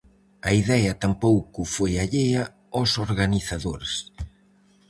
[0.47, 2.43] A idea tampouco foi allea
[2.75, 3.93] aos organizadores.